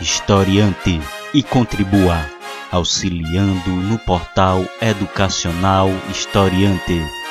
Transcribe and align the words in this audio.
historiante 0.00 1.00
e 1.32 1.42
contribua 1.42 2.26
auxiliando 2.70 3.70
no 3.70 3.98
portal 3.98 4.66
educacional 4.80 5.88
Historiante. 6.10 7.23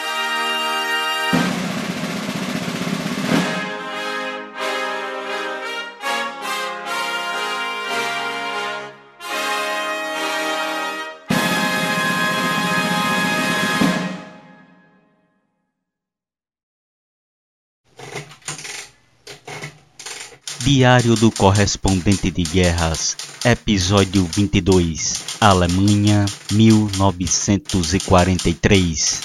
Diário 20.64 21.16
do 21.16 21.30
Correspondente 21.30 22.32
de 22.32 22.42
Guerras, 22.44 23.18
Episódio 23.44 24.26
22 24.34 25.36
Alemanha, 25.42 26.24
1943 26.54 29.22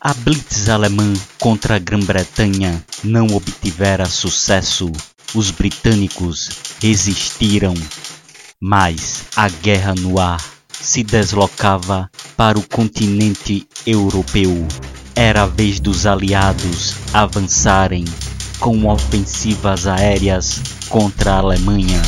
A 0.00 0.14
Blitz 0.14 0.70
alemã 0.70 1.12
contra 1.38 1.76
a 1.76 1.78
Grã-Bretanha 1.78 2.82
não 3.02 3.26
obtivera 3.36 4.06
sucesso. 4.06 4.90
Os 5.34 5.50
britânicos 5.50 6.48
resistiram, 6.80 7.74
mas 8.58 9.24
a 9.36 9.50
guerra 9.50 9.94
no 9.94 10.18
ar 10.18 10.42
se 10.72 11.04
deslocava 11.04 12.10
para 12.34 12.58
o 12.58 12.66
continente 12.66 13.68
europeu. 13.86 14.66
Era 15.14 15.42
a 15.42 15.46
vez 15.46 15.78
dos 15.78 16.06
aliados 16.06 16.94
avançarem 17.12 18.06
com 18.64 18.86
ofensivas 18.86 19.86
aéreas 19.86 20.62
contra 20.88 21.32
a 21.34 21.38
Alemanha. 21.40 22.00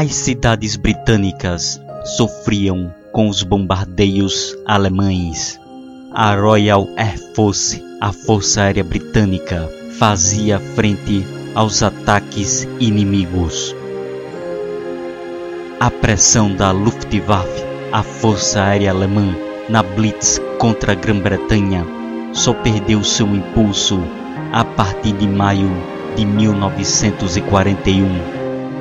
As 0.00 0.14
cidades 0.14 0.76
britânicas 0.76 1.82
sofriam 2.16 2.94
com 3.10 3.28
os 3.28 3.42
bombardeios 3.42 4.56
alemães. 4.64 5.60
A 6.14 6.36
Royal 6.36 6.88
Air 6.96 7.18
Force, 7.34 7.84
a 8.00 8.12
Força 8.12 8.62
Aérea 8.62 8.84
Britânica, 8.84 9.68
fazia 9.98 10.60
frente 10.76 11.26
aos 11.52 11.82
ataques 11.82 12.62
inimigos. 12.78 13.74
A 15.80 15.90
pressão 15.90 16.54
da 16.54 16.70
Luftwaffe, 16.70 17.64
a 17.90 18.04
Força 18.04 18.62
Aérea 18.62 18.92
Alemã, 18.92 19.34
na 19.68 19.82
Blitz 19.82 20.40
contra 20.60 20.92
a 20.92 20.94
Grã-Bretanha 20.94 21.84
só 22.32 22.54
perdeu 22.54 23.02
seu 23.02 23.26
impulso 23.34 24.00
a 24.52 24.64
partir 24.64 25.14
de 25.14 25.26
maio 25.26 25.72
de 26.14 26.24
1941 26.24 28.37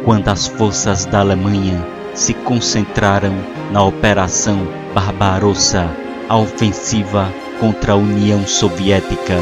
quando 0.07 0.29
as 0.29 0.47
forças 0.47 1.05
da 1.05 1.19
Alemanha 1.19 1.85
se 2.15 2.33
concentraram 2.33 3.35
na 3.73 3.83
Operação 3.83 4.65
Barbarossa, 4.93 5.85
a 6.29 6.37
ofensiva 6.37 7.29
contra 7.59 7.91
a 7.91 7.95
União 7.97 8.47
Soviética. 8.47 9.35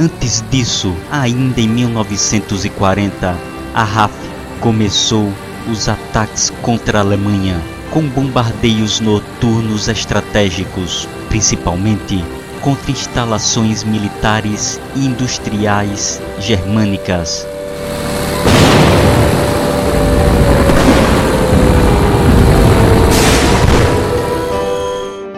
Antes 0.00 0.44
disso, 0.50 0.92
ainda 1.12 1.60
em 1.60 1.68
1940, 1.68 3.36
a 3.72 3.84
RAF 3.84 4.35
começou 4.60 5.32
os 5.70 5.88
ataques 5.88 6.50
contra 6.62 6.98
a 6.98 7.00
Alemanha 7.02 7.60
com 7.90 8.02
bombardeios 8.08 9.00
noturnos 9.00 9.88
estratégicos, 9.88 11.08
principalmente 11.28 12.24
contra 12.60 12.90
instalações 12.90 13.84
militares 13.84 14.80
e 14.94 15.06
industriais 15.06 16.20
germânicas. 16.38 17.46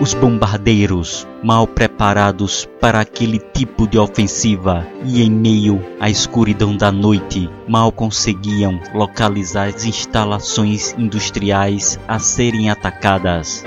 Os 0.01 0.15
bombardeiros, 0.15 1.27
mal 1.43 1.67
preparados 1.67 2.69
para 2.81 3.01
aquele 3.01 3.39
tipo 3.39 3.85
de 3.85 3.99
ofensiva 3.99 4.87
e 5.05 5.23
em 5.23 5.31
meio 5.31 5.85
à 5.99 6.09
escuridão 6.09 6.77
da 6.77 6.93
noite, 6.93 7.51
mal 7.67 7.91
conseguiam 7.91 8.81
localizar 8.95 9.67
as 9.67 9.85
instalações 9.85 10.95
industriais 10.97 11.99
a 12.07 12.21
serem 12.21 12.71
atacadas. 12.71 13.65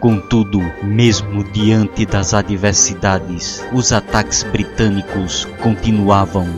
Contudo, 0.00 0.58
mesmo 0.82 1.44
diante 1.44 2.06
das 2.06 2.32
adversidades, 2.32 3.62
os 3.74 3.92
ataques 3.92 4.42
britânicos 4.42 5.46
continuavam 5.62 6.48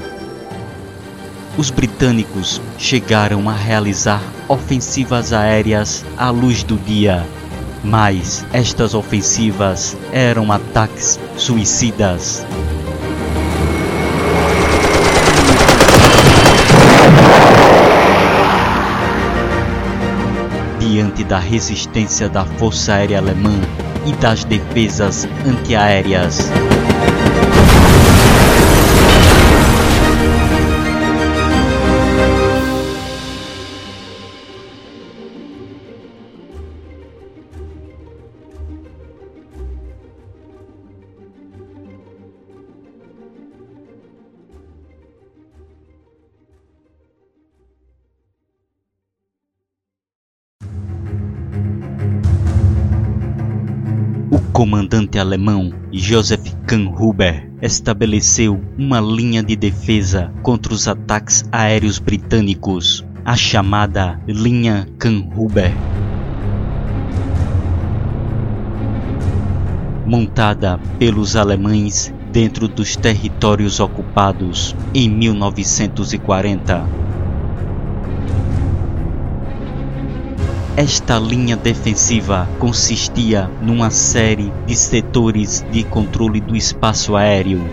os 1.56 1.70
britânicos 1.70 2.60
chegaram 2.76 3.48
a 3.48 3.52
realizar 3.52 4.20
ofensivas 4.48 5.32
aéreas 5.32 6.04
à 6.16 6.30
luz 6.30 6.62
do 6.62 6.76
dia, 6.76 7.26
mas 7.82 8.44
estas 8.52 8.94
ofensivas 8.94 9.96
eram 10.12 10.50
ataques 10.52 11.18
suicidas. 11.36 12.44
Diante 20.78 21.24
da 21.24 21.38
resistência 21.38 22.28
da 22.28 22.44
Força 22.44 22.94
Aérea 22.94 23.18
Alemã 23.18 23.60
e 24.06 24.12
das 24.12 24.44
defesas 24.44 25.26
antiaéreas. 25.46 26.50
Comandante 55.14 55.18
alemão 55.18 55.72
Joseph 55.92 56.54
Huber 56.98 57.48
estabeleceu 57.62 58.60
uma 58.76 59.00
linha 59.00 59.42
de 59.42 59.54
defesa 59.54 60.32
contra 60.42 60.72
os 60.74 60.88
ataques 60.88 61.44
aéreos 61.52 61.98
britânicos, 61.98 63.04
a 63.24 63.36
chamada 63.36 64.20
Linha 64.26 64.88
Huber. 65.36 65.72
Montada 70.04 70.78
pelos 70.98 71.36
alemães 71.36 72.12
dentro 72.32 72.66
dos 72.68 72.96
territórios 72.96 73.80
ocupados 73.80 74.74
em 74.92 75.08
1940. 75.08 77.03
Esta 80.76 81.20
linha 81.20 81.56
defensiva 81.56 82.48
consistia 82.58 83.48
numa 83.62 83.90
série 83.90 84.52
de 84.66 84.74
setores 84.74 85.64
de 85.70 85.84
controle 85.84 86.40
do 86.40 86.56
espaço 86.56 87.14
aéreo 87.14 87.64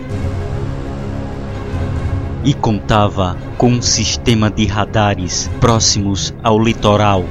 e 2.44 2.54
contava 2.54 3.36
com 3.58 3.72
um 3.72 3.82
sistema 3.82 4.48
de 4.48 4.66
radares 4.66 5.50
próximos 5.58 6.32
ao 6.44 6.60
litoral. 6.60 7.24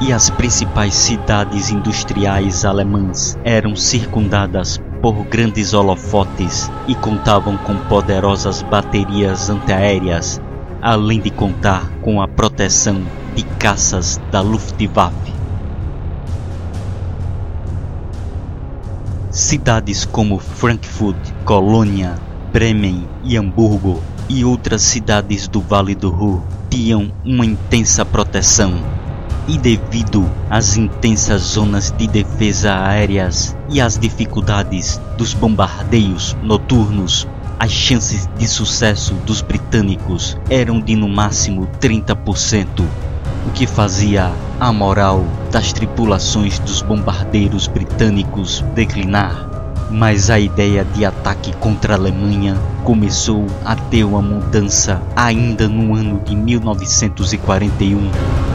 E 0.00 0.10
as 0.10 0.30
principais 0.30 0.94
cidades 0.94 1.70
industriais 1.70 2.64
alemãs 2.64 3.38
eram 3.44 3.76
circundadas 3.76 4.80
por 5.02 5.22
grandes 5.24 5.74
holofotes 5.74 6.70
e 6.86 6.94
contavam 6.94 7.58
com 7.58 7.76
poderosas 7.76 8.62
baterias 8.62 9.50
antiaéreas, 9.50 10.40
além 10.80 11.20
de 11.20 11.30
contar 11.30 11.90
com 12.02 12.22
a 12.22 12.28
proteção 12.28 13.02
de 13.34 13.42
caças 13.58 14.20
da 14.30 14.40
Luftwaffe. 14.40 15.32
Cidades 19.30 20.04
como 20.04 20.38
Frankfurt, 20.38 21.18
Colônia, 21.44 22.14
Bremen 22.52 23.06
e 23.22 23.36
Hamburgo 23.36 24.02
e 24.28 24.44
outras 24.44 24.82
cidades 24.82 25.46
do 25.46 25.60
Vale 25.60 25.94
do 25.94 26.10
Ruhr 26.10 26.42
tinham 26.70 27.12
uma 27.24 27.46
intensa 27.46 28.04
proteção. 28.04 28.74
E 29.46 29.56
devido 29.56 30.28
às 30.50 30.76
intensas 30.76 31.40
zonas 31.40 31.90
de 31.96 32.06
defesa 32.06 32.84
aéreas 32.84 33.56
e 33.70 33.80
às 33.80 33.98
dificuldades 33.98 35.00
dos 35.16 35.32
bombardeios 35.32 36.36
noturnos, 36.42 37.26
as 37.58 37.72
chances 37.72 38.28
de 38.38 38.46
sucesso 38.46 39.14
dos 39.26 39.42
britânicos 39.42 40.38
eram 40.48 40.80
de 40.80 40.94
no 40.94 41.08
máximo 41.08 41.68
30% 41.80 42.84
o 43.46 43.50
que 43.50 43.66
fazia 43.66 44.30
a 44.60 44.72
moral 44.72 45.24
das 45.50 45.72
tripulações 45.72 46.58
dos 46.58 46.82
bombardeiros 46.82 47.66
britânicos 47.66 48.64
declinar. 48.74 49.48
Mas 49.90 50.28
a 50.28 50.38
ideia 50.38 50.84
de 50.84 51.04
ataque 51.04 51.54
contra 51.56 51.94
a 51.94 51.96
Alemanha 51.96 52.56
começou 52.84 53.46
a 53.64 53.74
ter 53.74 54.04
uma 54.04 54.20
mudança 54.20 55.00
ainda 55.16 55.66
no 55.66 55.94
ano 55.94 56.20
de 56.24 56.36
1941. 56.36 58.47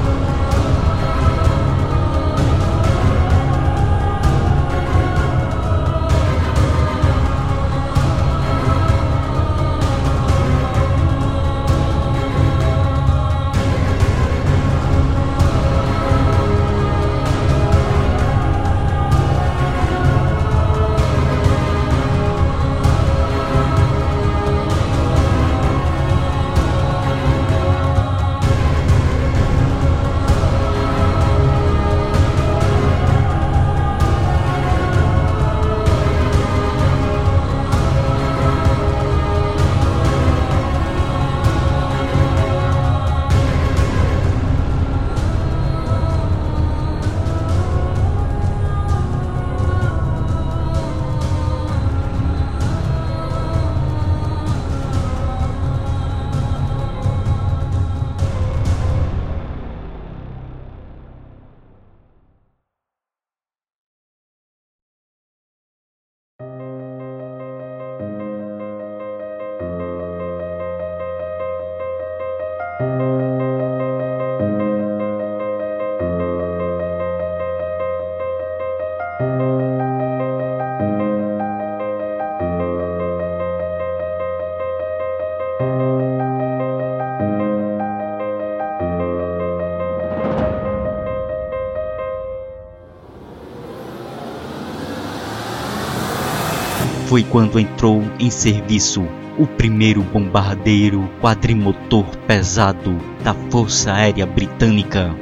Foi 97.14 97.24
quando 97.24 97.60
entrou 97.60 98.02
em 98.20 98.32
serviço 98.32 99.06
o 99.38 99.46
primeiro 99.46 100.02
bombardeiro 100.02 101.08
quadrimotor 101.22 102.06
pesado 102.26 102.98
da 103.24 103.36
Força 103.52 103.94
Aérea 103.94 104.26
Britânica. 104.26 105.16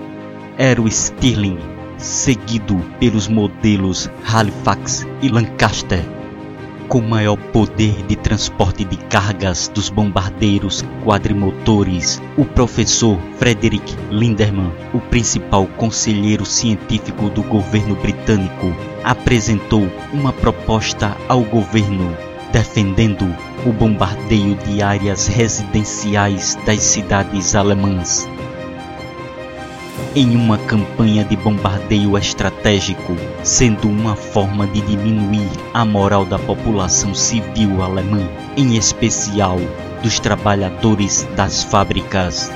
Era 0.57 0.81
o 0.81 0.89
Stirling, 0.89 1.59
seguido 1.97 2.77
pelos 2.97 3.27
modelos 3.27 4.09
Halifax 4.25 5.05
e 5.21 5.27
Lancaster 5.27 6.01
com 6.91 6.99
maior 6.99 7.37
poder 7.37 8.05
de 8.05 8.17
transporte 8.17 8.83
de 8.83 8.97
cargas 8.97 9.69
dos 9.69 9.87
bombardeiros 9.87 10.83
quadrimotores, 11.05 12.21
o 12.37 12.43
professor 12.43 13.17
Frederick 13.37 13.95
Linderman, 14.09 14.73
o 14.93 14.99
principal 14.99 15.65
conselheiro 15.77 16.45
científico 16.45 17.29
do 17.29 17.43
governo 17.43 17.95
britânico, 17.95 18.75
apresentou 19.05 19.89
uma 20.11 20.33
proposta 20.33 21.15
ao 21.29 21.43
governo 21.43 22.13
defendendo 22.51 23.25
o 23.65 23.71
bombardeio 23.71 24.55
de 24.55 24.81
áreas 24.81 25.27
residenciais 25.27 26.55
das 26.65 26.81
cidades 26.81 27.55
alemãs 27.55 28.27
em 30.15 30.35
uma 30.35 30.57
campanha 30.57 31.23
de 31.23 31.37
bombardeio 31.37 32.17
estratégico, 32.17 33.15
sendo 33.43 33.87
uma 33.87 34.15
forma 34.15 34.67
de 34.67 34.81
diminuir 34.81 35.49
a 35.73 35.85
moral 35.85 36.25
da 36.25 36.37
população 36.37 37.15
civil 37.15 37.81
alemã, 37.81 38.27
em 38.57 38.75
especial 38.75 39.57
dos 40.03 40.19
trabalhadores 40.19 41.27
das 41.35 41.63
fábricas. 41.63 42.51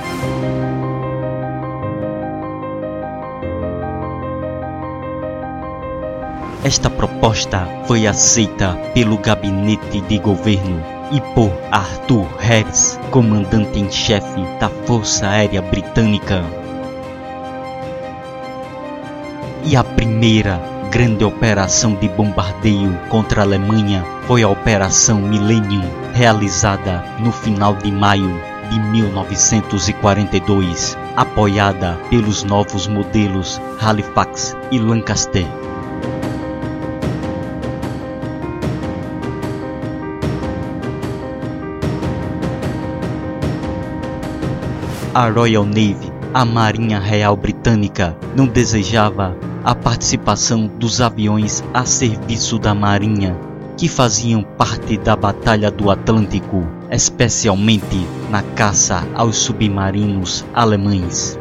Esta 6.62 6.90
proposta 6.90 7.66
foi 7.86 8.06
aceita 8.08 8.74
pelo 8.92 9.16
gabinete 9.16 10.00
de 10.00 10.18
governo 10.18 10.82
e 11.12 11.20
por 11.32 11.52
Arthur 11.70 12.26
Harris, 12.40 12.98
comandante 13.12 13.78
em 13.78 13.90
chefe 13.90 14.42
da 14.58 14.68
Força 14.68 15.28
Aérea 15.28 15.62
Britânica. 15.62 16.65
E 19.68 19.74
a 19.74 19.82
primeira 19.82 20.60
grande 20.92 21.24
operação 21.24 21.96
de 21.96 22.08
bombardeio 22.08 22.96
contra 23.08 23.40
a 23.40 23.44
Alemanha 23.44 24.04
foi 24.24 24.44
a 24.44 24.48
Operação 24.48 25.20
Millennium, 25.20 25.82
realizada 26.14 27.02
no 27.18 27.32
final 27.32 27.74
de 27.74 27.90
maio 27.90 28.30
de 28.70 28.78
1942, 28.78 30.96
apoiada 31.16 31.98
pelos 32.08 32.44
novos 32.44 32.86
modelos 32.86 33.60
Halifax 33.80 34.56
e 34.70 34.78
Lancaster. 34.78 35.44
A 45.12 45.28
Royal 45.28 45.64
Navy, 45.64 46.12
a 46.32 46.44
Marinha 46.44 47.00
Real 47.00 47.36
Britânica, 47.36 48.16
não 48.36 48.46
desejava 48.46 49.36
a 49.66 49.74
participação 49.74 50.68
dos 50.68 51.00
aviões 51.00 51.64
a 51.74 51.84
serviço 51.84 52.56
da 52.56 52.72
Marinha, 52.72 53.36
que 53.76 53.88
faziam 53.88 54.40
parte 54.40 54.96
da 54.96 55.16
Batalha 55.16 55.72
do 55.72 55.90
Atlântico, 55.90 56.64
especialmente 56.88 58.06
na 58.30 58.42
caça 58.42 59.04
aos 59.12 59.34
submarinos 59.34 60.44
alemães. 60.54 61.36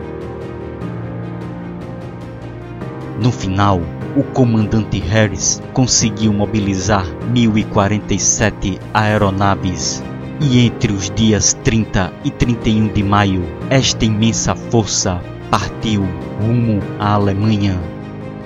No 3.21 3.31
final, 3.31 3.79
o 4.17 4.23
comandante 4.23 4.97
Harris 4.97 5.61
conseguiu 5.71 6.33
mobilizar 6.33 7.05
1047 7.31 8.79
aeronaves 8.91 10.03
e 10.41 10.65
entre 10.65 10.91
os 10.91 11.11
dias 11.11 11.53
30 11.63 12.11
e 12.23 12.31
31 12.31 12.87
de 12.87 13.03
maio, 13.03 13.43
esta 13.69 14.03
imensa 14.03 14.55
força 14.55 15.21
partiu 15.51 16.03
rumo 16.41 16.79
à 16.99 17.13
Alemanha. 17.13 17.94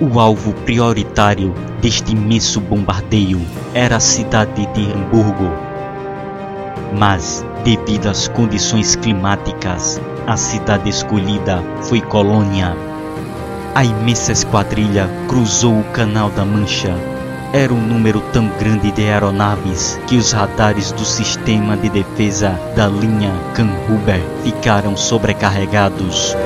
O 0.00 0.18
alvo 0.18 0.54
prioritário 0.64 1.52
deste 1.82 2.12
imenso 2.12 2.58
bombardeio 2.58 3.38
era 3.74 3.96
a 3.96 4.00
cidade 4.00 4.66
de 4.72 4.92
Hamburgo. 4.92 5.52
Mas, 6.98 7.44
devido 7.62 8.08
às 8.08 8.26
condições 8.26 8.96
climáticas, 8.96 10.00
a 10.26 10.38
cidade 10.38 10.88
escolhida 10.88 11.62
foi 11.82 12.00
Colônia. 12.00 12.74
A 13.74 13.84
imensa 13.84 14.32
esquadrilha 14.32 15.06
cruzou 15.28 15.78
o 15.78 15.84
Canal 15.92 16.30
da 16.30 16.46
Mancha 16.46 16.96
era 17.52 17.74
um 17.74 17.80
número 17.80 18.20
tão 18.32 18.48
grande 18.58 18.92
de 18.92 19.02
aeronaves 19.02 19.98
que 20.06 20.16
os 20.16 20.30
radares 20.30 20.92
do 20.92 21.04
sistema 21.04 21.76
de 21.76 21.88
defesa 21.88 22.50
da 22.76 22.86
linha 22.86 23.32
Canhuber 23.54 24.20
ficaram 24.44 24.96
sobrecarregados. 24.96 26.36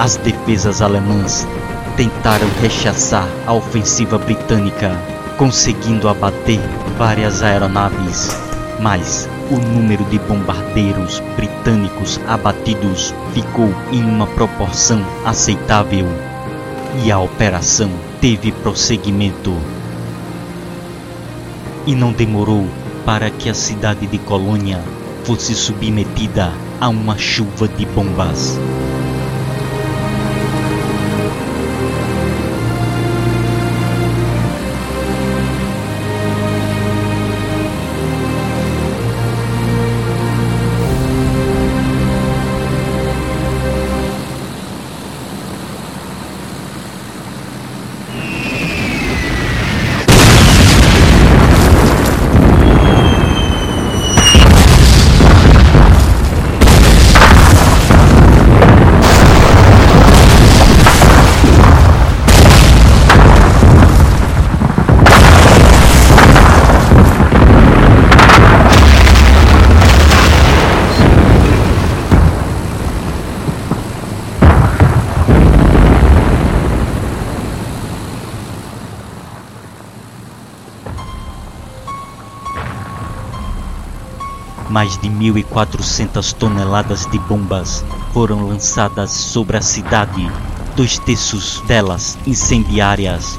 As 0.00 0.16
defesas 0.16 0.80
alemãs 0.80 1.46
tentaram 1.94 2.48
rechaçar 2.62 3.28
a 3.46 3.52
ofensiva 3.52 4.16
britânica 4.16 4.98
conseguindo 5.36 6.08
abater 6.08 6.58
várias 6.96 7.42
aeronaves, 7.42 8.34
mas 8.80 9.28
o 9.50 9.56
número 9.56 10.02
de 10.04 10.18
bombardeiros 10.20 11.22
britânicos 11.36 12.18
abatidos 12.26 13.14
ficou 13.34 13.68
em 13.92 14.02
uma 14.02 14.26
proporção 14.26 15.04
aceitável 15.22 16.06
e 17.04 17.12
a 17.12 17.18
operação 17.18 17.90
teve 18.22 18.52
prosseguimento. 18.52 19.54
E 21.86 21.94
não 21.94 22.10
demorou 22.10 22.66
para 23.04 23.28
que 23.28 23.50
a 23.50 23.54
cidade 23.54 24.06
de 24.06 24.16
Colônia 24.16 24.80
fosse 25.24 25.54
submetida 25.54 26.54
a 26.80 26.88
uma 26.88 27.18
chuva 27.18 27.68
de 27.68 27.84
bombas. 27.84 28.58
Mais 84.70 84.96
de 84.98 85.08
1.400 85.08 86.32
toneladas 86.34 87.04
de 87.06 87.18
bombas 87.18 87.84
foram 88.12 88.46
lançadas 88.46 89.10
sobre 89.10 89.56
a 89.56 89.60
cidade, 89.60 90.30
dois 90.76 90.98
terços 90.98 91.60
delas 91.66 92.16
incendiárias. 92.26 93.38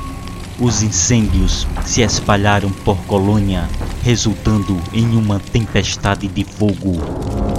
Os 0.60 0.84
incêndios 0.84 1.66
se 1.86 2.02
espalharam 2.02 2.70
por 2.70 2.98
Colônia, 3.08 3.68
resultando 4.04 4.78
em 4.94 5.16
uma 5.16 5.40
tempestade 5.40 6.28
de 6.28 6.44
fogo. 6.44 7.51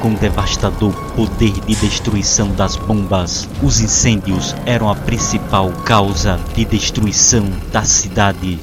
Com 0.00 0.14
devastador 0.14 0.92
poder 1.14 1.52
de 1.52 1.74
destruição 1.74 2.50
das 2.52 2.76
bombas, 2.76 3.48
os 3.62 3.80
incêndios 3.80 4.54
eram 4.64 4.88
a 4.88 4.94
principal 4.94 5.70
causa 5.84 6.38
de 6.54 6.64
destruição 6.64 7.44
da 7.72 7.82
cidade. 7.82 8.58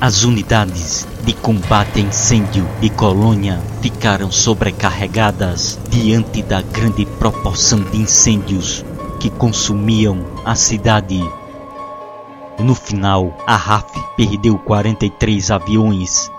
As 0.00 0.24
unidades 0.24 1.06
de 1.24 1.32
combate 1.32 2.00
a 2.00 2.02
incêndio 2.02 2.68
de 2.80 2.90
Colônia 2.90 3.60
ficaram 3.80 4.32
sobrecarregadas 4.32 5.78
diante 5.88 6.42
da 6.42 6.60
grande 6.60 7.06
proporção 7.06 7.80
de 7.80 7.98
incêndios 7.98 8.84
que 9.20 9.30
consumiam 9.30 10.24
a 10.44 10.54
cidade. 10.54 11.22
No 12.58 12.74
final, 12.74 13.36
a 13.46 13.56
RAF 13.56 13.92
perdeu 14.16 14.58
43 14.58 15.50
aviões 15.50 16.30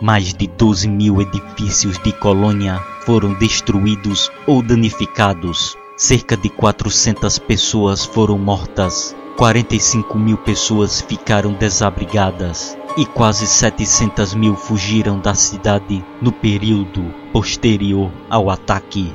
mais 0.00 0.34
de 0.34 0.48
12 0.48 0.88
mil 0.88 1.22
edifícios 1.22 1.96
de 1.98 2.12
colônia 2.12 2.82
foram 3.04 3.34
destruídos 3.34 4.30
ou 4.46 4.62
danificados. 4.62 5.76
Cerca 5.96 6.36
de 6.36 6.48
400 6.48 7.38
pessoas 7.38 8.04
foram 8.04 8.38
mortas. 8.38 9.14
45 9.36 10.18
mil 10.18 10.36
pessoas 10.36 11.00
ficaram 11.00 11.52
desabrigadas 11.52 12.76
e 12.96 13.06
quase 13.06 13.46
700 13.46 14.34
mil 14.34 14.54
fugiram 14.54 15.18
da 15.18 15.34
cidade 15.34 16.04
no 16.20 16.30
período 16.30 17.02
posterior 17.32 18.10
ao 18.28 18.50
ataque. 18.50 19.14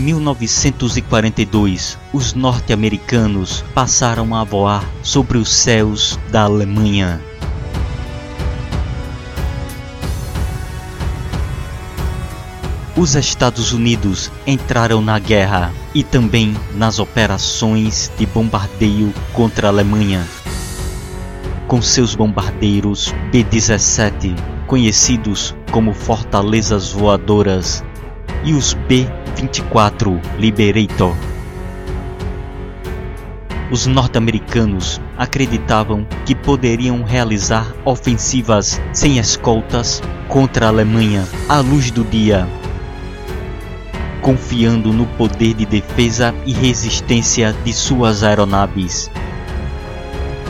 1942, 0.00 1.98
os 2.12 2.32
norte-americanos 2.32 3.62
passaram 3.74 4.34
a 4.34 4.42
voar 4.42 4.82
sobre 5.02 5.36
os 5.36 5.52
céus 5.52 6.18
da 6.30 6.42
Alemanha. 6.42 7.20
Os 12.96 13.14
Estados 13.14 13.72
Unidos 13.72 14.32
entraram 14.46 15.00
na 15.02 15.18
guerra 15.18 15.72
e 15.94 16.02
também 16.02 16.56
nas 16.74 16.98
operações 16.98 18.10
de 18.18 18.26
bombardeio 18.26 19.12
contra 19.32 19.68
a 19.68 19.70
Alemanha. 19.70 20.26
Com 21.68 21.80
seus 21.80 22.14
bombardeiros 22.14 23.14
B-17, 23.30 24.34
conhecidos 24.66 25.54
como 25.70 25.92
fortalezas 25.92 26.90
voadoras, 26.90 27.84
e 28.44 28.54
os 28.54 28.74
B-24 28.74 30.20
Liberator. 30.38 31.14
Os 33.70 33.86
norte-americanos 33.86 35.00
acreditavam 35.16 36.04
que 36.26 36.34
poderiam 36.34 37.04
realizar 37.04 37.72
ofensivas 37.84 38.80
sem 38.92 39.18
escoltas 39.18 40.02
contra 40.28 40.66
a 40.66 40.68
Alemanha 40.68 41.24
à 41.48 41.60
luz 41.60 41.90
do 41.90 42.02
dia, 42.02 42.48
confiando 44.20 44.92
no 44.92 45.06
poder 45.06 45.54
de 45.54 45.64
defesa 45.64 46.34
e 46.44 46.52
resistência 46.52 47.54
de 47.64 47.72
suas 47.72 48.22
aeronaves. 48.24 49.10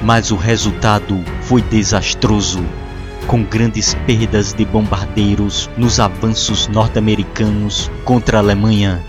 mas 0.02 0.30
o 0.30 0.37
resultado 0.37 1.23
foi 1.42 1.62
desastroso, 1.62 2.64
com 3.31 3.45
grandes 3.45 3.95
perdas 4.09 4.53
de 4.53 4.65
bombardeiros 4.65 5.71
nos 5.77 6.01
avanços 6.01 6.67
norte-americanos 6.67 7.89
contra 8.05 8.39
a 8.39 8.41
Alemanha. 8.41 9.01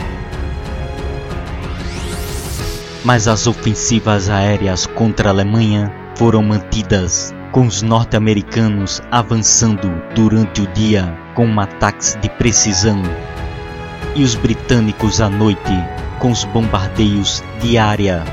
Mas 3.04 3.28
as 3.28 3.48
ofensivas 3.48 4.30
aéreas 4.30 4.86
contra 4.86 5.30
a 5.30 5.32
Alemanha 5.32 5.92
foram 6.16 6.44
mantidas, 6.44 7.34
com 7.52 7.66
os 7.66 7.82
norte-americanos 7.82 9.02
avançando 9.10 9.92
durante 10.14 10.62
o 10.62 10.68
dia 10.68 11.18
com 11.34 11.60
ataques 11.60 12.16
de 12.22 12.30
precisão, 12.30 13.02
e 14.16 14.24
os 14.24 14.36
britânicos 14.36 15.20
à 15.20 15.32
noite 15.32 15.74
com 16.20 16.30
os 16.30 16.44
bombardeios 16.44 17.44
de 17.60 17.80
área. 17.80 18.24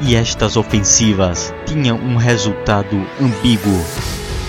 E 0.00 0.14
estas 0.14 0.56
ofensivas 0.56 1.52
tinham 1.66 1.96
um 1.96 2.14
resultado 2.14 3.04
ambíguo, 3.20 3.84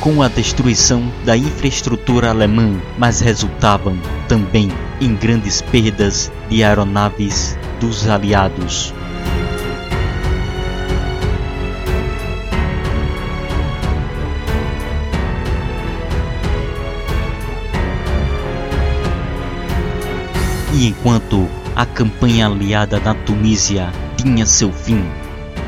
com 0.01 0.24
a 0.24 0.27
destruição 0.27 1.13
da 1.24 1.38
infraestrutura 1.38 2.31
alemã, 2.31 2.74
mas 2.98 3.22
resultavam 3.22 3.96
também 4.27 4.72
em 5.00 5.15
grandes 5.15 5.62
perdas 5.62 6.31
de 6.50 6.63
aeronaves 6.63 7.55
dos 7.79 8.10
aliados. 8.10 8.91
E 20.74 20.88
enquanto 20.88 21.48
a 21.75 21.86
campanha 21.86 22.48
aliada 22.48 23.00
na 23.00 23.13
Tunísia 23.13 23.91
tinha 24.17 24.48
seu 24.48 24.74
fim, 24.74 25.05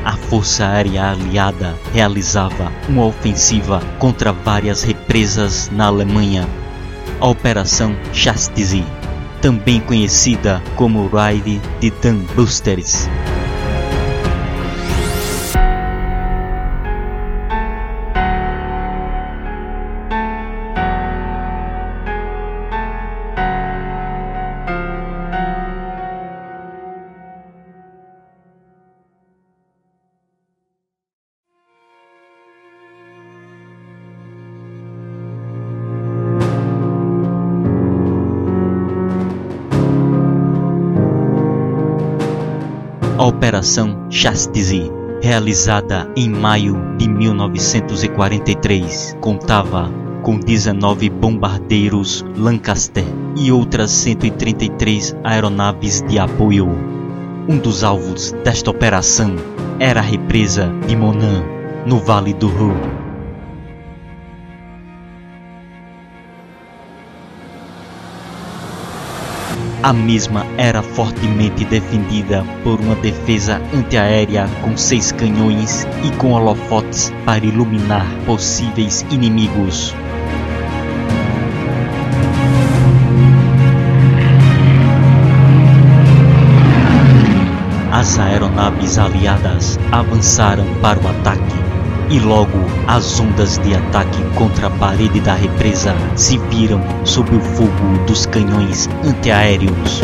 a 0.04 0.16
Força 0.16 0.66
Aérea 0.66 1.10
Aliada 1.10 1.74
realizava 1.92 2.70
uma 2.88 3.06
ofensiva 3.06 3.80
contra 3.98 4.32
várias 4.32 4.82
represas 4.82 5.70
na 5.72 5.86
Alemanha. 5.86 6.46
A 7.20 7.26
Operação 7.26 7.96
Chastity, 8.12 8.84
também 9.40 9.80
conhecida 9.80 10.62
como 10.76 11.06
Raid 11.08 11.60
de 11.80 11.92
Busters. 12.34 13.08
Operação 43.54 44.10
Chastity, 44.10 44.90
realizada 45.22 46.10
em 46.16 46.28
maio 46.28 46.74
de 46.98 47.08
1943, 47.08 49.16
contava 49.20 49.88
com 50.24 50.40
19 50.40 51.08
bombardeiros 51.08 52.24
Lancaster 52.36 53.04
e 53.36 53.52
outras 53.52 53.92
133 53.92 55.14
aeronaves 55.22 56.02
de 56.02 56.18
apoio. 56.18 56.68
Um 57.48 57.56
dos 57.56 57.84
alvos 57.84 58.32
desta 58.42 58.72
operação 58.72 59.36
era 59.78 60.00
a 60.00 60.02
represa 60.02 60.68
de 60.88 60.96
Monan, 60.96 61.44
no 61.86 62.00
Vale 62.00 62.34
do 62.34 62.48
Ruhr. 62.48 62.93
A 69.84 69.92
mesma 69.92 70.46
era 70.56 70.82
fortemente 70.82 71.62
defendida 71.66 72.42
por 72.62 72.80
uma 72.80 72.94
defesa 72.94 73.60
antiaérea 73.70 74.48
com 74.62 74.74
seis 74.78 75.12
canhões 75.12 75.86
e 76.02 76.10
com 76.16 76.32
holofotes 76.32 77.12
para 77.26 77.44
iluminar 77.44 78.06
possíveis 78.24 79.04
inimigos. 79.10 79.94
As 87.92 88.18
aeronaves 88.18 88.96
aliadas 88.96 89.78
avançaram 89.92 90.64
para 90.80 90.98
o 90.98 91.08
ataque 91.08 91.63
e 92.14 92.20
logo 92.20 92.60
as 92.86 93.18
ondas 93.18 93.58
de 93.58 93.74
ataque 93.74 94.22
contra 94.36 94.68
a 94.68 94.70
parede 94.70 95.18
da 95.18 95.34
represa 95.34 95.96
se 96.14 96.38
viram 96.38 96.80
sob 97.04 97.34
o 97.34 97.40
fogo 97.40 97.98
dos 98.06 98.24
canhões 98.24 98.88
antiaéreos. 99.04 100.00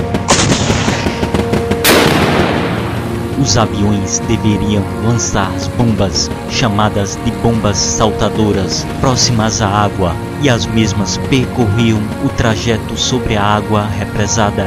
Os 3.40 3.56
aviões 3.56 4.18
deveriam 4.26 4.82
lançar 5.04 5.48
as 5.54 5.68
bombas, 5.68 6.28
chamadas 6.50 7.16
de 7.24 7.30
bombas 7.42 7.76
saltadoras, 7.76 8.84
próximas 9.00 9.62
à 9.62 9.68
água, 9.68 10.12
e 10.42 10.50
as 10.50 10.66
mesmas 10.66 11.16
percorriam 11.28 12.00
o 12.24 12.28
trajeto 12.30 12.98
sobre 12.98 13.36
a 13.36 13.42
água 13.42 13.86
represada 13.86 14.66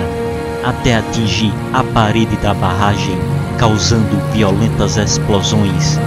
até 0.63 0.95
atingir 0.95 1.51
a 1.73 1.83
parede 1.83 2.37
da 2.37 2.53
barragem, 2.53 3.17
causando 3.59 4.17
violentas 4.31 4.95
explosões. 4.95 5.99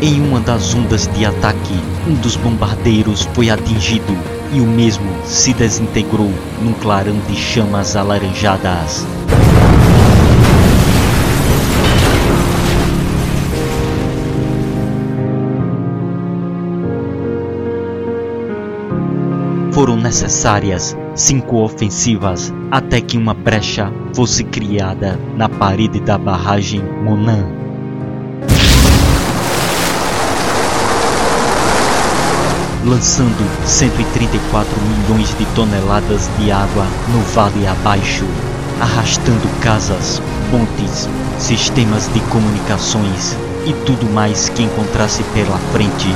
Em 0.00 0.20
uma 0.20 0.38
das 0.38 0.74
ondas 0.76 1.08
de 1.08 1.24
ataque, 1.24 1.74
um 2.06 2.14
dos 2.14 2.36
bombardeiros 2.36 3.28
foi 3.34 3.50
atingido 3.50 4.16
e 4.52 4.60
o 4.60 4.64
mesmo 4.64 5.10
se 5.24 5.52
desintegrou 5.52 6.30
num 6.62 6.72
clarão 6.72 7.18
de 7.28 7.34
chamas 7.34 7.96
alaranjadas. 7.96 9.04
Foram 19.72 19.96
necessárias 19.96 20.96
cinco 21.16 21.56
ofensivas 21.56 22.54
até 22.70 23.00
que 23.00 23.18
uma 23.18 23.34
brecha 23.34 23.92
fosse 24.14 24.44
criada 24.44 25.18
na 25.36 25.48
parede 25.48 25.98
da 25.98 26.16
barragem 26.16 26.82
Monan. 27.02 27.57
Lançando 32.88 33.44
134 33.66 34.74
milhões 34.80 35.36
de 35.36 35.44
toneladas 35.54 36.30
de 36.38 36.50
água 36.50 36.86
no 37.12 37.20
vale 37.34 37.66
abaixo, 37.66 38.24
arrastando 38.80 39.46
casas, 39.60 40.22
pontes, 40.50 41.06
sistemas 41.38 42.08
de 42.08 42.20
comunicações 42.20 43.36
e 43.66 43.74
tudo 43.84 44.06
mais 44.10 44.48
que 44.48 44.62
encontrasse 44.62 45.22
pela 45.34 45.58
frente. 45.70 46.08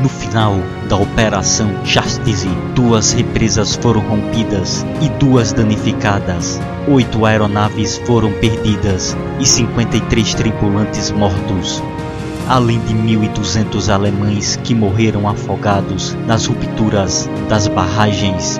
No 0.00 0.08
final 0.08 0.54
da 0.88 0.96
Operação 0.96 1.84
Chastity, 1.84 2.48
duas 2.74 3.12
represas 3.12 3.74
foram 3.74 4.02
rompidas 4.02 4.84
e 5.00 5.08
duas 5.18 5.52
danificadas. 5.52 6.60
Oito 6.86 7.24
aeronaves 7.24 7.96
foram 8.06 8.30
perdidas 8.34 9.16
e 9.40 9.46
53 9.46 10.34
tripulantes 10.34 11.10
mortos 11.10 11.82
além 12.48 12.80
de 12.80 12.94
1.200 12.94 13.92
alemães 13.92 14.58
que 14.62 14.74
morreram 14.74 15.28
afogados 15.28 16.16
nas 16.26 16.46
rupturas 16.46 17.28
das 17.48 17.68
barragens. 17.68 18.58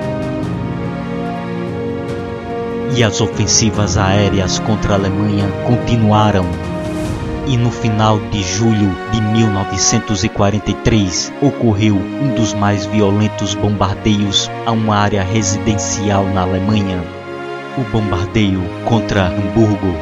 E 2.95 3.03
as 3.03 3.19
ofensivas 3.21 3.97
aéreas 3.97 4.59
contra 4.59 4.93
a 4.93 4.97
Alemanha 4.97 5.47
continuaram. 5.67 6.45
E 7.47 7.57
no 7.57 7.69
final 7.69 8.17
de 8.31 8.41
julho 8.41 8.89
de 9.11 9.21
1943 9.21 11.31
ocorreu 11.41 11.95
um 11.95 12.33
dos 12.33 12.53
mais 12.53 12.87
violentos 12.87 13.53
bombardeios 13.53 14.49
a 14.65 14.71
uma 14.71 14.95
área 14.95 15.21
residencial 15.23 16.25
na 16.25 16.41
Alemanha. 16.41 17.03
O 17.77 17.81
bombardeio 17.91 18.63
contra 18.85 19.27
Hamburgo 19.27 19.93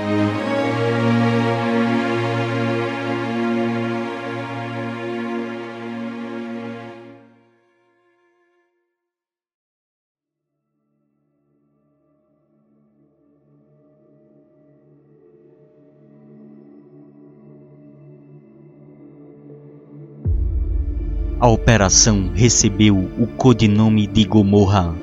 a 21.44 21.48
operação 21.50 22.32
recebeu 22.34 22.96
o 23.20 23.28
codinome 23.28 24.08
de 24.08 24.24
Gomorra, 24.24 24.96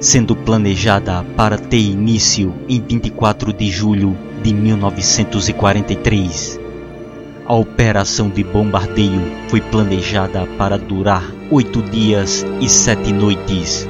sendo 0.00 0.34
planejada 0.34 1.22
para 1.36 1.58
ter 1.58 1.80
início 1.80 2.54
em 2.66 2.80
24 2.80 3.52
de 3.52 3.70
julho 3.70 4.16
de 4.42 4.54
1943. 4.54 6.58
A 7.44 7.54
operação 7.54 8.30
de 8.30 8.42
bombardeio 8.42 9.20
foi 9.48 9.60
planejada 9.60 10.46
para 10.56 10.78
durar 10.78 11.30
oito 11.50 11.82
dias 11.82 12.46
e 12.58 12.70
sete 12.70 13.12
noites. 13.12 13.86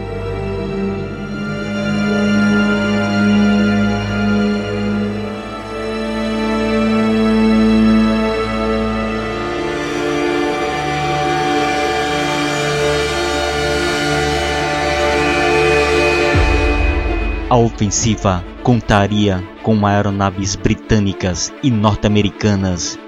Ofensiva 17.73 18.45
contaria 18.63 19.43
com 19.63 19.87
aeronaves 19.87 20.55
britânicas 20.55 21.53
e 21.63 21.71
norte-americanas, 21.71 22.99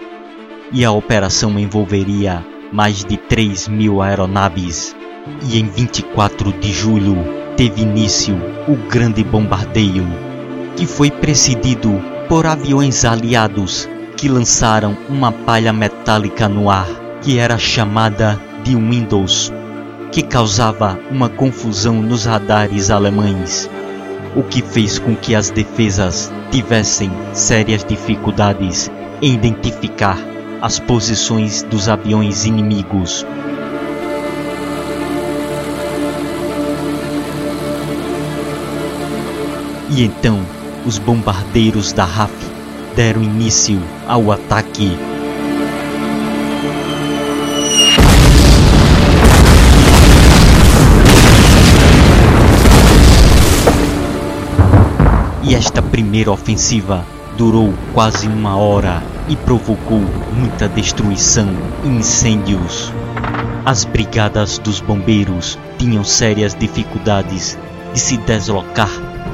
e 0.73 0.85
a 0.85 0.91
operação 0.91 1.59
envolveria 1.59 2.45
mais 2.73 3.05
de 3.05 3.17
3 3.17 3.69
mil 3.69 4.01
aeronaves. 4.01 4.97
E 5.43 5.59
em 5.59 5.67
24 5.67 6.53
de 6.53 6.73
julho 6.73 7.17
teve 7.57 7.83
início 7.83 8.37
o 8.67 8.77
grande 8.89 9.23
bombardeio, 9.23 10.07
que 10.77 10.87
foi 10.87 11.11
precedido 11.11 12.03
por 12.29 12.47
aviões 12.47 13.05
aliados 13.05 13.89
que 14.17 14.29
lançaram 14.29 14.97
uma 15.09 15.31
palha 15.31 15.73
metálica 15.73 16.49
no 16.49 16.71
ar, 16.71 16.89
que 17.23 17.39
era 17.39 17.57
chamada 17.59 18.41
de 18.63 18.75
Windows, 18.75 19.53
que 20.11 20.23
causava 20.23 20.99
uma 21.11 21.29
confusão 21.29 22.03
nos 22.03 22.25
radares 22.25 22.91
alemães 22.91 23.71
o 24.35 24.43
que 24.43 24.63
fez 24.63 24.99
com 24.99 25.15
que 25.15 25.35
as 25.35 25.51
defesas 25.51 26.33
tivessem 26.51 27.11
sérias 27.33 27.85
dificuldades 27.85 28.91
em 29.23 29.35
identificar 29.35 30.19
as 30.61 30.79
posições 30.79 31.63
dos 31.63 31.89
aviões 31.89 32.45
inimigos. 32.45 33.25
E 39.91 40.03
então, 40.03 40.41
os 40.85 40.99
bombardeiros 40.99 41.93
da 41.93 42.05
RAF 42.05 42.33
deram 42.97 43.23
início 43.23 43.81
ao 44.09 44.33
ataque. 44.33 45.14
E 55.47 55.55
esta 55.55 55.83
primeira 55.83 56.33
ofensiva 56.33 57.05
durou 57.37 57.75
quase 57.93 58.27
uma 58.27 58.57
hora 58.57 59.03
e 59.29 59.37
provocou 59.37 60.01
muita 60.33 60.67
destruição 60.67 61.49
e 61.85 61.89
incêndios. 61.89 62.91
As 63.63 63.85
brigadas 63.85 64.59
dos 64.59 64.81
bombeiros 64.81 65.59
tinham 65.77 66.03
sérias 66.03 66.55
dificuldades 66.55 67.59
de 67.93 68.01
se 68.01 68.17
deslocar 68.17 68.89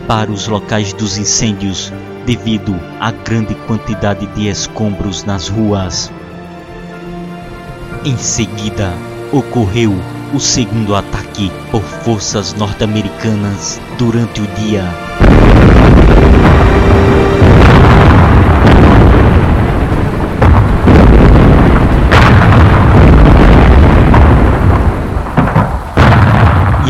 para 0.09 0.33
os 0.33 0.49
locais 0.49 0.93
dos 0.93 1.17
incêndios 1.17 1.93
devido 2.27 2.75
à 2.99 3.13
grande 3.13 3.55
quantidade 3.67 4.27
de 4.35 4.49
escombros 4.49 5.23
nas 5.25 5.47
ruas. 5.47 6.11
Em 8.05 8.17
seguida, 8.17 8.93
ocorreu 9.33 9.95
o 10.35 10.41
segundo 10.41 10.97
ataque 10.97 11.53
por 11.71 11.83
forças 11.83 12.53
norte-americanas 12.55 13.81
durante 13.97 14.41
o 14.41 14.47
dia. 14.49 14.83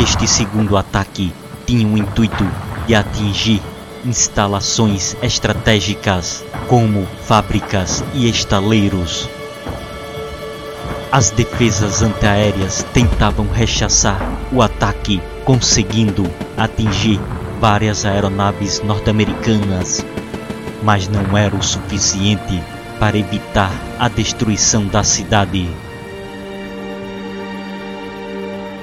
Este 0.03 0.27
segundo 0.27 0.79
ataque 0.79 1.31
tinha 1.67 1.87
o 1.87 1.99
intuito 1.99 2.49
de 2.87 2.95
atingir 2.95 3.61
instalações 4.03 5.15
estratégicas 5.23 6.43
como 6.69 7.07
fábricas 7.27 8.03
e 8.15 8.27
estaleiros. 8.27 9.29
As 11.13 11.31
defesas 11.31 12.01
antiaéreas 12.01 12.83
tentavam 12.95 13.47
rechaçar 13.47 14.19
o 14.51 14.63
ataque, 14.63 15.21
conseguindo 15.45 16.25
atingir 16.57 17.21
várias 17.61 18.07
aeronaves 18.07 18.83
norte-americanas, 18.83 20.03
mas 20.83 21.09
não 21.09 21.37
era 21.37 21.55
o 21.55 21.63
suficiente 21.63 22.63
para 22.99 23.19
evitar 23.19 23.71
a 23.99 24.09
destruição 24.09 24.87
da 24.87 25.05
cidade. 25.05 25.69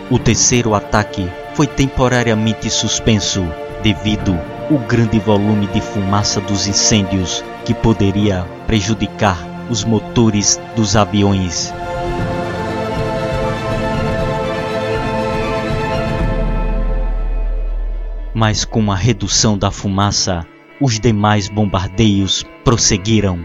O 0.10 0.18
terceiro 0.18 0.74
ataque 0.74 1.30
foi 1.54 1.68
temporariamente 1.68 2.70
suspenso 2.70 3.46
devido 3.84 4.40
ao 4.72 4.78
grande 4.78 5.20
volume 5.20 5.68
de 5.68 5.82
fumaça 5.82 6.40
dos 6.40 6.66
incêndios 6.66 7.44
que 7.66 7.74
poderia 7.74 8.48
prejudicar 8.66 9.38
os 9.70 9.84
motores 9.84 10.62
dos 10.78 10.96
aviões. 10.96 11.74
Mas 18.34 18.64
com 18.64 18.90
a 18.90 18.96
redução 18.96 19.58
da 19.58 19.72
fumaça, 19.72 20.46
os 20.80 21.02
demais 21.02 21.50
bombardeios 21.50 22.46
prosseguiram. 22.64 23.40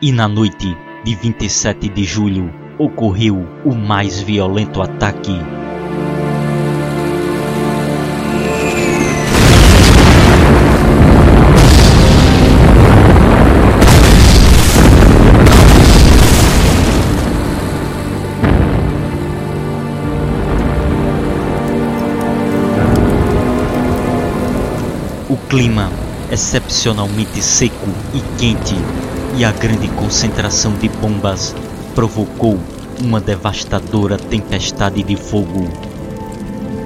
E 0.00 0.12
na 0.12 0.26
noite 0.26 0.74
de 1.04 1.14
27 1.14 1.90
de 1.90 2.04
julho 2.04 2.50
ocorreu 2.78 3.46
o 3.66 3.74
mais 3.74 4.18
violento 4.18 4.80
ataque 4.80 5.59
clima 25.50 25.90
excepcionalmente 26.30 27.42
seco 27.42 27.88
e 28.14 28.20
quente 28.38 28.76
e 29.36 29.44
a 29.44 29.50
grande 29.50 29.88
concentração 29.88 30.72
de 30.74 30.88
bombas 30.88 31.56
provocou 31.92 32.56
uma 33.02 33.20
devastadora 33.20 34.16
tempestade 34.16 35.02
de 35.02 35.16
fogo. 35.16 35.68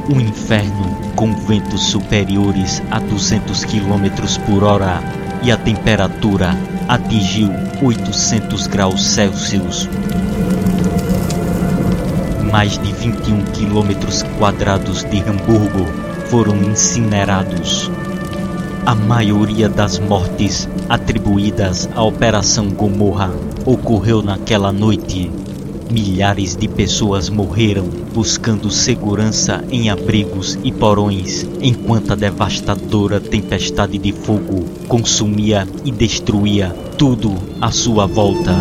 O 0.09 0.19
inferno 0.19 0.97
com 1.15 1.35
ventos 1.47 1.83
superiores 1.83 2.83
a 2.91 3.01
200 3.01 3.67
km 3.67 4.09
por 4.47 4.65
hora 4.65 4.99
e 5.43 5.53
a 5.53 5.59
temperatura 5.59 6.57
atingiu 6.89 7.51
800 7.83 8.67
graus 8.67 9.05
Celsius. 9.05 9.91
Mais 12.51 12.79
de 12.79 12.93
21 12.95 13.45
km 13.45 14.39
quadrados 14.39 15.05
de 15.05 15.21
Hamburgo 15.21 15.87
foram 16.31 16.57
incinerados. 16.63 17.91
A 18.87 18.95
maioria 18.95 19.67
das 19.67 19.99
mortes 19.99 20.69
atribuídas 20.91 21.89
à 21.95 22.03
Operação 22.03 22.69
Gomorra 22.69 23.31
ocorreu 23.65 24.23
naquela 24.23 24.71
noite. 24.71 25.31
Milhares 25.91 26.55
de 26.55 26.69
pessoas 26.69 27.31
morreram 27.31 27.89
buscando 28.15 28.71
segurança 28.71 29.65
em 29.71 29.89
abrigos 29.89 30.59
e 30.63 30.71
porões, 30.71 31.47
enquanto 31.63 32.13
a 32.13 32.15
devastadora 32.15 33.19
tempestade 33.19 33.97
de 33.97 34.13
fogo 34.13 34.67
consumia 34.87 35.67
e 35.83 35.91
destruía 35.91 36.69
tudo 36.99 37.35
à 37.63 37.71
sua 37.71 38.05
volta. 38.05 38.55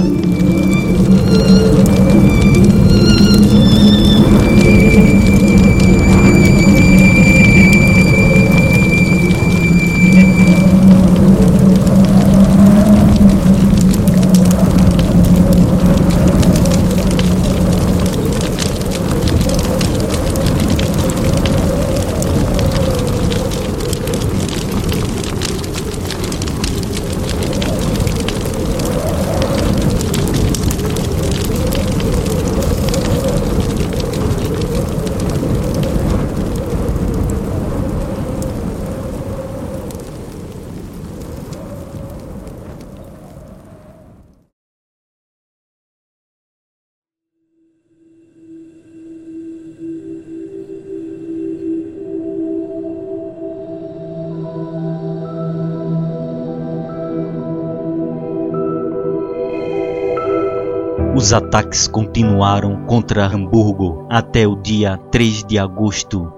Os 61.23 61.31
ataques 61.31 61.87
continuaram 61.87 62.85
contra 62.85 63.25
Hamburgo 63.25 64.05
até 64.09 64.45
o 64.45 64.57
dia 64.57 64.97
3 65.09 65.45
de 65.45 65.57
agosto. 65.57 66.29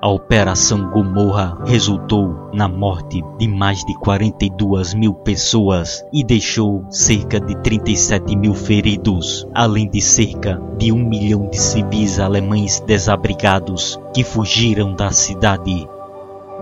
A 0.00 0.08
Operação 0.08 0.88
Gomorra 0.90 1.58
resultou 1.66 2.48
na 2.54 2.66
morte 2.66 3.22
de 3.38 3.46
mais 3.46 3.84
de 3.84 3.92
42 3.98 4.94
mil 4.94 5.12
pessoas 5.12 6.02
e 6.10 6.24
deixou 6.24 6.86
cerca 6.88 7.38
de 7.38 7.54
37 7.62 8.34
mil 8.34 8.54
feridos, 8.54 9.46
além 9.54 9.86
de 9.90 10.00
cerca 10.00 10.58
de 10.78 10.90
um 10.90 11.06
milhão 11.06 11.50
de 11.50 11.58
civis 11.58 12.18
alemães 12.18 12.80
desabrigados 12.80 14.00
que 14.14 14.24
fugiram 14.24 14.94
da 14.94 15.10
cidade. 15.10 15.86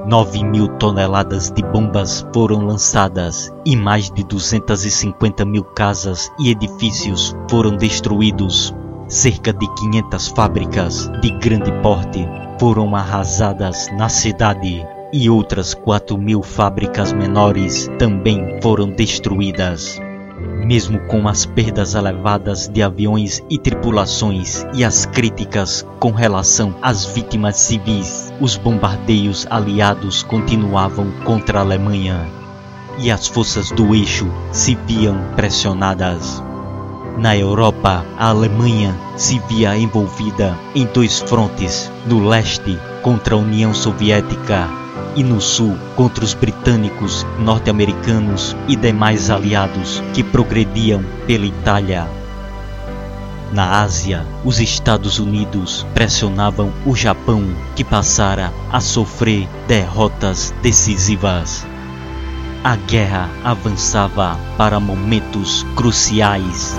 9 0.07 0.45
mil 0.45 0.69
toneladas 0.79 1.51
de 1.51 1.63
bombas 1.63 2.27
foram 2.33 2.65
lançadas 2.65 3.53
e 3.65 3.77
mais 3.77 4.11
de 4.11 4.25
250 4.25 5.45
mil 5.45 5.65
casas 5.65 6.31
e 6.39 6.51
edifícios 6.51 7.35
foram 7.51 7.77
destruídos. 7.77 8.75
Cerca 9.09 9.53
de 9.53 9.67
500 9.75 10.29
fábricas 10.29 11.11
de 11.21 11.31
grande 11.39 11.73
porte 11.83 12.27
foram 12.59 12.95
arrasadas 12.95 13.89
na 13.97 14.09
cidade 14.09 14.87
e 15.13 15.29
outras 15.29 15.75
4 15.75 16.17
mil 16.17 16.43
fábricas 16.43 17.13
menores 17.13 17.89
também 17.99 18.61
foram 18.63 18.91
destruídas. 18.91 20.01
Mesmo 20.65 21.01
com 21.01 21.27
as 21.27 21.45
perdas 21.45 21.95
elevadas 21.95 22.69
de 22.69 22.83
aviões 22.83 23.43
e 23.51 23.59
tripulações 23.59 24.65
e 24.75 24.85
as 24.85 25.07
críticas 25.07 25.85
com 25.99 26.11
relação 26.11 26.75
às 26.81 27.05
vítimas 27.05 27.57
civis, 27.57 28.33
os 28.41 28.57
bombardeios 28.57 29.47
aliados 29.51 30.23
continuavam 30.23 31.11
contra 31.25 31.59
a 31.59 31.63
Alemanha 31.63 32.27
e 32.99 33.11
as 33.11 33.27
forças 33.27 33.71
do 33.71 33.95
eixo 33.95 34.31
se 34.53 34.75
viam 34.87 35.17
pressionadas. 35.35 36.43
Na 37.19 37.37
Europa, 37.37 38.05
a 38.17 38.29
Alemanha 38.29 38.95
se 39.17 39.39
via 39.49 39.77
envolvida 39.77 40.57
em 40.75 40.87
dois 40.87 41.19
frontes: 41.21 41.91
no 42.07 42.27
leste 42.27 42.79
contra 43.03 43.35
a 43.35 43.39
União 43.39 43.75
Soviética 43.75 44.69
e 45.17 45.25
no 45.25 45.41
sul 45.41 45.77
contra 45.97 46.25
os 46.25 46.35
britânicos, 46.35 47.27
norte-americanos 47.39 48.57
e 48.69 48.77
demais 48.77 49.31
aliados 49.31 50.03
que 50.13 50.23
progrediam 50.23 51.05
pela 51.27 51.47
Itália. 51.47 52.09
Na 53.53 53.81
Ásia, 53.81 54.25
os 54.45 54.61
Estados 54.61 55.19
Unidos 55.19 55.85
pressionavam 55.93 56.73
o 56.87 56.95
Japão, 56.95 57.45
que 57.75 57.83
passara 57.83 58.53
a 58.71 58.81
sofrer 58.81 59.49
derrotas 59.67 60.55
decisivas. 60.63 61.67
A 62.63 62.77
guerra 62.77 63.29
avançava 63.43 64.39
para 64.57 64.79
momentos 64.79 65.67
cruciais. 65.75 66.77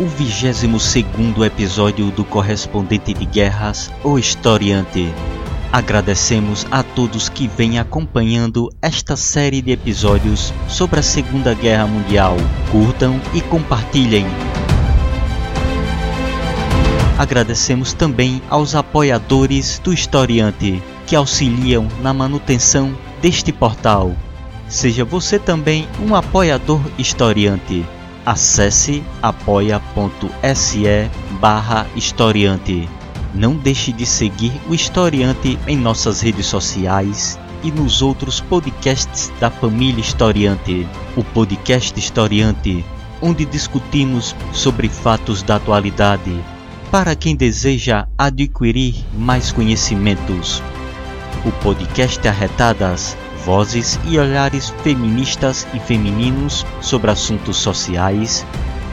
O 0.00 0.06
22 0.06 1.42
episódio 1.44 2.10
do 2.12 2.24
Correspondente 2.24 3.12
de 3.12 3.24
Guerras, 3.24 3.90
o 4.04 4.16
Historiante. 4.16 5.12
Agradecemos 5.72 6.64
a 6.70 6.84
todos 6.84 7.28
que 7.28 7.48
vêm 7.48 7.80
acompanhando 7.80 8.70
esta 8.80 9.16
série 9.16 9.60
de 9.60 9.72
episódios 9.72 10.54
sobre 10.68 11.00
a 11.00 11.02
Segunda 11.02 11.52
Guerra 11.52 11.86
Mundial. 11.86 12.36
Curtam 12.70 13.20
e 13.34 13.40
compartilhem. 13.40 14.24
Agradecemos 17.18 17.92
também 17.92 18.40
aos 18.48 18.76
apoiadores 18.76 19.80
do 19.82 19.92
Historiante 19.92 20.80
que 21.08 21.16
auxiliam 21.16 21.88
na 22.00 22.14
manutenção 22.14 22.96
deste 23.20 23.52
portal. 23.52 24.14
Seja 24.68 25.04
você 25.04 25.40
também 25.40 25.88
um 26.00 26.14
apoiador 26.14 26.80
historiante 26.96 27.84
acesse 28.28 29.02
apoia.se 29.22 30.84
barra 31.40 31.86
historiante. 31.96 32.86
Não 33.34 33.56
deixe 33.56 33.90
de 33.90 34.04
seguir 34.04 34.52
o 34.68 34.74
Historiante 34.74 35.58
em 35.66 35.78
nossas 35.78 36.20
redes 36.20 36.44
sociais 36.44 37.38
e 37.64 37.72
nos 37.72 38.02
outros 38.02 38.38
podcasts 38.38 39.32
da 39.40 39.50
família 39.50 40.02
Historiante. 40.02 40.86
O 41.16 41.24
podcast 41.24 41.98
Historiante, 41.98 42.84
onde 43.22 43.46
discutimos 43.46 44.36
sobre 44.52 44.90
fatos 44.90 45.42
da 45.42 45.56
atualidade, 45.56 46.38
para 46.90 47.16
quem 47.16 47.34
deseja 47.34 48.06
adquirir 48.18 48.94
mais 49.14 49.50
conhecimentos. 49.50 50.62
O 51.46 51.52
podcast 51.62 52.28
Arretadas 52.28 53.16
vozes 53.48 53.98
e 54.04 54.18
olhares 54.18 54.68
feministas 54.82 55.66
e 55.72 55.80
femininos 55.80 56.66
sobre 56.82 57.10
assuntos 57.10 57.56
sociais. 57.56 58.44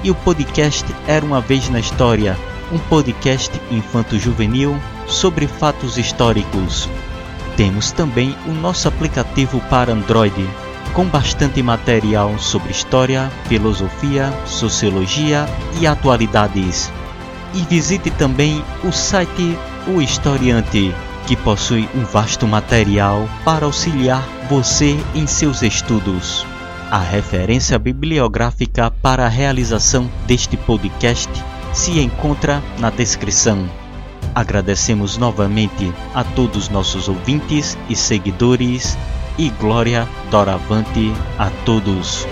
E 0.02 0.10
o 0.10 0.16
podcast 0.16 0.86
Era 1.06 1.26
uma 1.26 1.42
Vez 1.42 1.68
na 1.70 1.78
História, 1.78 2.38
um 2.72 2.78
podcast 2.78 3.52
infanto-juvenil 3.70 4.74
sobre 5.08 5.46
fatos 5.46 5.98
históricos. 5.98 6.88
Temos 7.58 7.92
também 7.92 8.34
o 8.48 8.54
nosso 8.54 8.88
aplicativo 8.88 9.60
para 9.70 9.92
Android, 9.92 10.48
com 10.94 11.04
bastante 11.04 11.62
material 11.62 12.40
sobre 12.40 12.72
história, 12.72 13.30
filosofia, 13.50 14.32
sociologia 14.46 15.46
e 15.82 15.86
atualidades. 15.86 16.90
E 17.54 17.60
visite 17.64 18.10
também 18.10 18.64
o 18.86 18.92
site 18.94 19.58
O 19.86 20.02
Historiante 20.02 20.96
que 21.28 21.36
possui 21.36 21.90
um 21.96 22.06
vasto 22.06 22.48
material 22.48 23.28
para 23.44 23.66
auxiliar 23.66 24.24
você 24.50 24.98
em 25.14 25.26
seus 25.26 25.62
estudos. 25.62 26.46
A 26.92 27.00
referência 27.00 27.78
bibliográfica 27.80 28.92
para 28.92 29.26
a 29.26 29.30
realização 29.30 30.10
deste 30.28 30.56
podcast 30.56 31.30
se 31.74 32.00
encontra 32.00 32.62
na 32.80 32.90
descrição. 32.90 33.68
Agradecemos 34.34 35.18
novamente 35.18 35.92
a 36.14 36.24
todos 36.24 36.70
nossos 36.70 37.08
ouvintes 37.08 37.78
e 37.90 37.96
seguidores 37.96 38.98
e 39.38 39.50
glória 39.50 40.08
doravante 40.30 41.12
a 41.38 41.50
todos. 41.66 42.26